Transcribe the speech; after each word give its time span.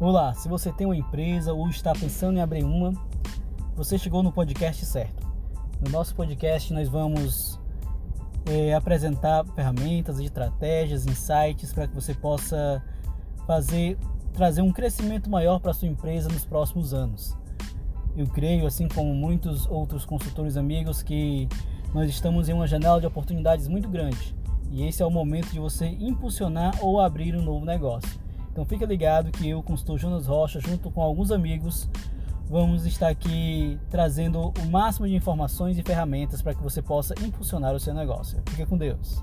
Olá, 0.00 0.32
se 0.32 0.48
você 0.48 0.70
tem 0.72 0.86
uma 0.86 0.96
empresa 0.96 1.52
ou 1.52 1.68
está 1.68 1.92
pensando 1.92 2.38
em 2.38 2.40
abrir 2.40 2.62
uma, 2.62 2.92
você 3.74 3.98
chegou 3.98 4.22
no 4.22 4.30
podcast 4.30 4.86
certo. 4.86 5.26
No 5.80 5.90
nosso 5.90 6.14
podcast 6.14 6.72
nós 6.72 6.88
vamos 6.88 7.58
é, 8.46 8.74
apresentar 8.74 9.44
ferramentas, 9.56 10.20
estratégias, 10.20 11.04
insights 11.04 11.72
para 11.72 11.88
que 11.88 11.94
você 11.96 12.14
possa 12.14 12.80
fazer 13.44 13.98
trazer 14.32 14.62
um 14.62 14.70
crescimento 14.70 15.28
maior 15.28 15.58
para 15.58 15.74
sua 15.74 15.88
empresa 15.88 16.28
nos 16.28 16.44
próximos 16.44 16.94
anos. 16.94 17.36
Eu 18.16 18.28
creio, 18.28 18.68
assim 18.68 18.86
como 18.86 19.12
muitos 19.12 19.66
outros 19.66 20.04
consultores 20.04 20.56
amigos, 20.56 21.02
que 21.02 21.48
nós 21.92 22.08
estamos 22.08 22.48
em 22.48 22.52
uma 22.52 22.68
janela 22.68 23.00
de 23.00 23.06
oportunidades 23.08 23.66
muito 23.66 23.88
grande 23.88 24.32
e 24.70 24.86
esse 24.86 25.02
é 25.02 25.06
o 25.06 25.10
momento 25.10 25.50
de 25.50 25.58
você 25.58 25.86
impulsionar 25.86 26.72
ou 26.80 27.00
abrir 27.00 27.34
um 27.34 27.42
novo 27.42 27.64
negócio. 27.64 28.27
Então 28.58 28.66
fica 28.66 28.84
ligado 28.84 29.30
que 29.30 29.48
eu, 29.48 29.62
consultor 29.62 30.00
Jonas 30.00 30.26
Rocha, 30.26 30.58
junto 30.58 30.90
com 30.90 31.00
alguns 31.00 31.30
amigos, 31.30 31.88
vamos 32.50 32.86
estar 32.86 33.06
aqui 33.06 33.78
trazendo 33.88 34.52
o 34.60 34.66
máximo 34.68 35.06
de 35.06 35.14
informações 35.14 35.78
e 35.78 35.82
ferramentas 35.84 36.42
para 36.42 36.56
que 36.56 36.60
você 36.60 36.82
possa 36.82 37.14
impulsionar 37.22 37.72
o 37.72 37.78
seu 37.78 37.94
negócio. 37.94 38.42
Fica 38.48 38.66
com 38.66 38.76
Deus. 38.76 39.22